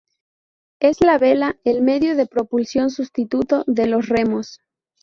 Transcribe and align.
Es 0.79 0.99
la 1.01 1.19
vela, 1.19 1.59
el 1.63 1.83
medio 1.83 2.15
de 2.15 2.25
propulsión 2.25 2.89
sustituto 2.89 3.63
de 3.67 3.85
los 3.85 4.09
remos. 4.09 4.57